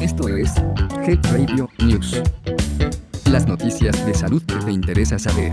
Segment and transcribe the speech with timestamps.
[0.00, 0.52] Esto es
[1.06, 2.20] Health Radio News.
[3.30, 5.52] Las noticias de salud que te interesa saber.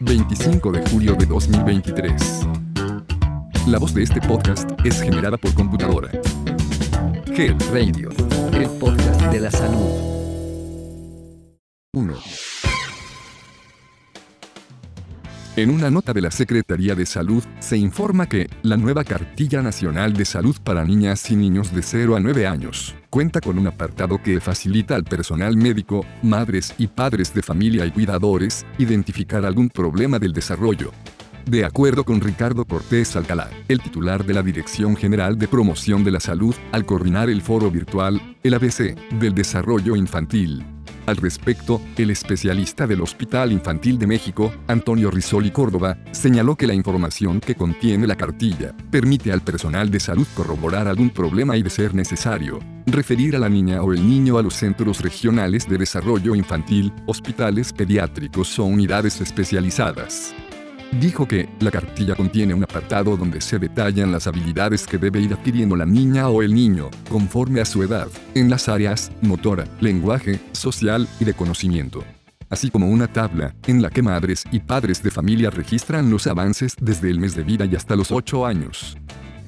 [0.00, 2.46] 25 de julio de 2023.
[3.66, 6.10] La voz de este podcast es generada por computadora.
[7.26, 8.10] Health Radio,
[8.52, 10.10] el podcast de la salud.
[11.92, 12.49] 1.
[15.60, 20.14] En una nota de la Secretaría de Salud, se informa que la nueva Cartilla Nacional
[20.14, 24.22] de Salud para Niñas y Niños de 0 a 9 años cuenta con un apartado
[24.22, 30.18] que facilita al personal médico, madres y padres de familia y cuidadores identificar algún problema
[30.18, 30.92] del desarrollo.
[31.44, 36.12] De acuerdo con Ricardo Cortés Alcalá, el titular de la Dirección General de Promoción de
[36.12, 40.64] la Salud, al coordinar el foro virtual, el ABC, del desarrollo infantil,
[41.10, 46.74] al respecto, el especialista del Hospital Infantil de México, Antonio Risoli Córdoba, señaló que la
[46.74, 51.70] información que contiene la cartilla permite al personal de salud corroborar algún problema y de
[51.70, 56.34] ser necesario, referir a la niña o el niño a los centros regionales de desarrollo
[56.34, 60.34] infantil, hospitales pediátricos o unidades especializadas.
[60.92, 65.32] Dijo que la cartilla contiene un apartado donde se detallan las habilidades que debe ir
[65.32, 70.40] adquiriendo la niña o el niño, conforme a su edad, en las áreas motora, lenguaje,
[70.52, 72.04] social y de conocimiento.
[72.48, 76.74] Así como una tabla, en la que madres y padres de familia registran los avances
[76.80, 78.96] desde el mes de vida y hasta los 8 años.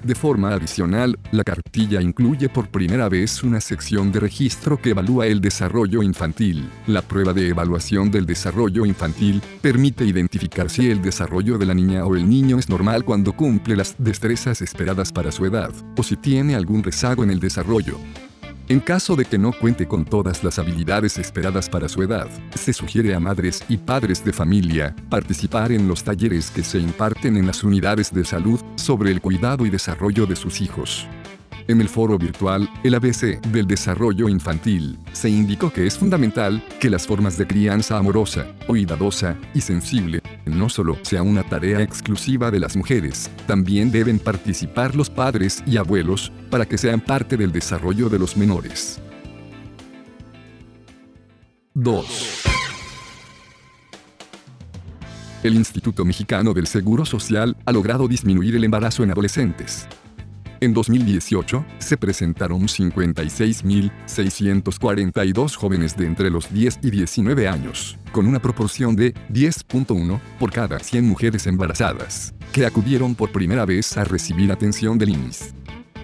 [0.05, 5.29] De forma adicional, la cartilla incluye por primera vez una sección de registro que evalúa
[5.29, 6.69] el desarrollo infantil.
[6.89, 12.05] La prueba de evaluación del desarrollo infantil permite identificar si el desarrollo de la niña
[12.05, 16.17] o el niño es normal cuando cumple las destrezas esperadas para su edad, o si
[16.17, 17.97] tiene algún rezago en el desarrollo.
[18.73, 22.73] En caso de que no cuente con todas las habilidades esperadas para su edad, se
[22.73, 27.47] sugiere a madres y padres de familia participar en los talleres que se imparten en
[27.47, 31.07] las unidades de salud sobre el cuidado y desarrollo de sus hijos.
[31.69, 36.89] En el foro virtual, el ABC del desarrollo infantil, se indicó que es fundamental que
[36.89, 42.61] las formas de crianza amorosa, cuidadosa y sensible no solo sea una tarea exclusiva de
[42.61, 48.09] las mujeres, también deben participar los padres y abuelos para que sean parte del desarrollo
[48.09, 49.01] de los menores.
[51.75, 52.43] 2.
[55.43, 59.89] El Instituto Mexicano del Seguro Social ha logrado disminuir el embarazo en adolescentes.
[60.63, 68.41] En 2018, se presentaron 56.642 jóvenes de entre los 10 y 19 años, con una
[68.41, 74.53] proporción de 10.1 por cada 100 mujeres embarazadas, que acudieron por primera vez a recibir
[74.53, 75.53] atención del INS.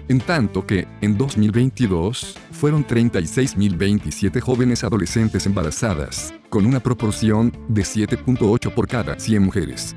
[0.09, 8.73] En tanto que, en 2022, fueron 36.027 jóvenes adolescentes embarazadas, con una proporción de 7.8
[8.73, 9.95] por cada 100 mujeres.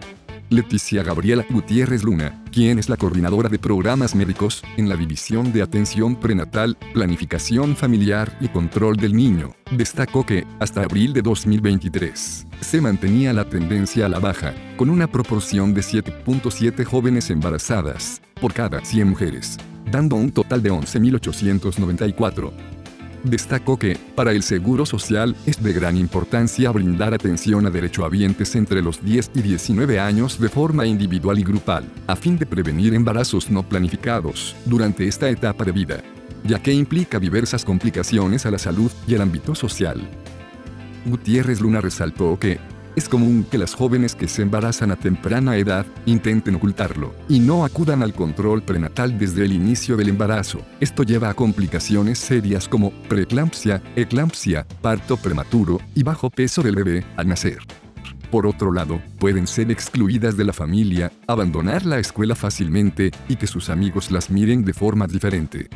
[0.53, 5.63] Leticia Gabriela Gutiérrez Luna, quien es la coordinadora de programas médicos en la División de
[5.63, 12.81] Atención Prenatal, Planificación Familiar y Control del Niño, destacó que, hasta abril de 2023, se
[12.83, 18.85] mantenía la tendencia a la baja, con una proporción de 7.7 jóvenes embarazadas por cada
[18.85, 19.57] 100 mujeres,
[19.91, 22.53] dando un total de 11.894.
[23.25, 28.83] Destacó que, para el Seguro Social, es de gran importancia brindar atención a derechohabientes entre
[28.83, 33.49] los 10 y 19 años de forma individual y grupal, a fin de prevenir embarazos
[33.49, 36.03] no planificados durante esta etapa de vida,
[36.43, 40.01] ya que implica diversas complicaciones a la salud y al ámbito social.
[41.07, 42.59] Gutiérrez Luna resaltó que,
[42.97, 47.65] es común que las jóvenes que se embarazan a temprana edad intenten ocultarlo y no
[47.65, 50.61] acudan al control prenatal desde el inicio del embarazo.
[50.81, 57.05] Esto lleva a complicaciones serias como preeclampsia, eclampsia, parto prematuro y bajo peso del bebé
[57.17, 57.59] al nacer.
[58.31, 63.47] Por otro lado, pueden ser excluidas de la familia, abandonar la escuela fácilmente y que
[63.47, 65.69] sus amigos las miren de forma diferente.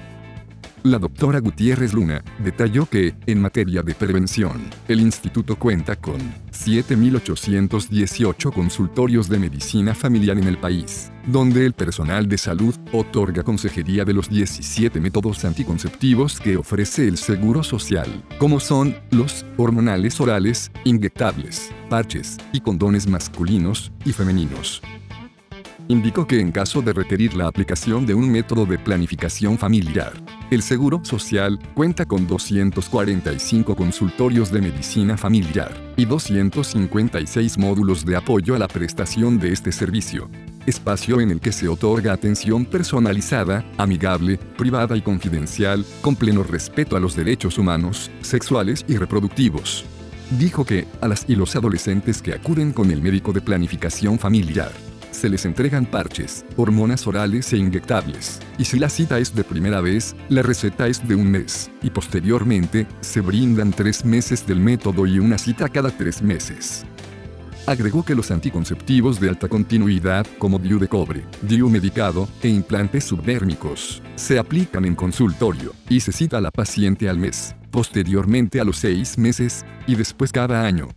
[0.86, 6.20] La doctora Gutiérrez Luna detalló que, en materia de prevención, el instituto cuenta con
[6.52, 14.04] 7.818 consultorios de medicina familiar en el país, donde el personal de salud otorga consejería
[14.04, 20.70] de los 17 métodos anticonceptivos que ofrece el Seguro Social, como son los hormonales orales,
[20.84, 24.82] inyectables, parches y condones masculinos y femeninos.
[25.88, 30.12] Indicó que en caso de requerir la aplicación de un método de planificación familiar,
[30.50, 38.54] el Seguro Social cuenta con 245 consultorios de medicina familiar y 256 módulos de apoyo
[38.54, 40.30] a la prestación de este servicio.
[40.64, 46.96] Espacio en el que se otorga atención personalizada, amigable, privada y confidencial, con pleno respeto
[46.96, 49.84] a los derechos humanos, sexuales y reproductivos.
[50.30, 54.72] Dijo que, a las y los adolescentes que acuden con el médico de planificación familiar,
[55.10, 58.40] se les entregan parches, hormonas orales e inyectables.
[58.58, 61.90] Y si la cita es de primera vez, la receta es de un mes, y
[61.90, 66.84] posteriormente, se brindan tres meses del método y una cita cada tres meses.
[67.66, 73.04] Agregó que los anticonceptivos de alta continuidad, como DIU de cobre, DIU medicado e implantes
[73.04, 78.64] subdérmicos, se aplican en consultorio y se cita a la paciente al mes, posteriormente a
[78.64, 80.88] los seis meses y después cada año.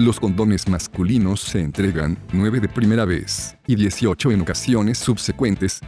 [0.00, 5.80] Los condones masculinos se entregan 9 de primera vez y 18 en ocasiones subsecuentes.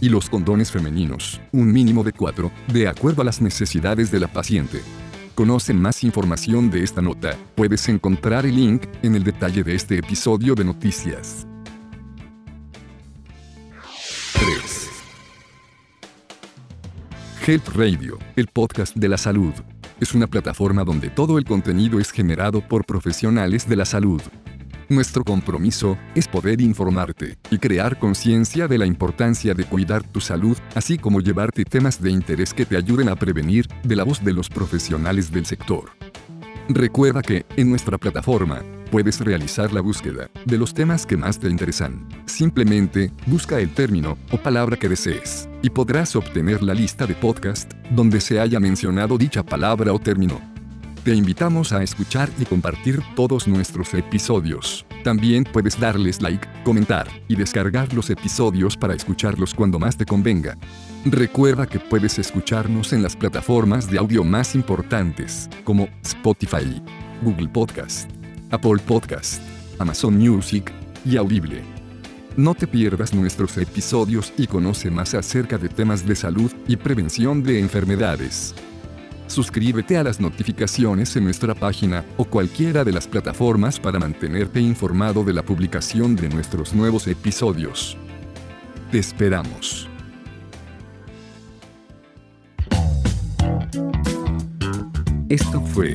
[0.00, 4.28] Y los condones femeninos, un mínimo de 4, de acuerdo a las necesidades de la
[4.28, 4.80] paciente
[5.34, 9.98] conocen más información de esta nota, puedes encontrar el link en el detalle de este
[9.98, 11.46] episodio de noticias.
[14.32, 14.88] 3.
[17.46, 19.52] Health Radio, el podcast de la salud.
[20.00, 24.20] Es una plataforma donde todo el contenido es generado por profesionales de la salud
[24.90, 30.58] nuestro compromiso es poder informarte y crear conciencia de la importancia de cuidar tu salud,
[30.74, 34.32] así como llevarte temas de interés que te ayuden a prevenir de la voz de
[34.32, 35.90] los profesionales del sector.
[36.68, 41.48] Recuerda que, en nuestra plataforma, puedes realizar la búsqueda de los temas que más te
[41.48, 42.08] interesan.
[42.26, 47.72] Simplemente, busca el término o palabra que desees, y podrás obtener la lista de podcast
[47.90, 50.40] donde se haya mencionado dicha palabra o término.
[51.04, 54.84] Te invitamos a escuchar y compartir todos nuestros episodios.
[55.02, 60.58] También puedes darles like, comentar y descargar los episodios para escucharlos cuando más te convenga.
[61.06, 66.82] Recuerda que puedes escucharnos en las plataformas de audio más importantes, como Spotify,
[67.22, 68.10] Google Podcast,
[68.50, 69.40] Apple Podcast,
[69.78, 70.72] Amazon Music
[71.04, 71.62] y Audible.
[72.36, 77.42] No te pierdas nuestros episodios y conoce más acerca de temas de salud y prevención
[77.42, 78.54] de enfermedades.
[79.26, 85.22] Suscríbete a las notificaciones en nuestra página o cualquiera de las plataformas para mantenerte informado
[85.22, 87.96] de la publicación de nuestros nuevos episodios.
[88.90, 89.88] Te esperamos.
[95.28, 95.94] Esto fue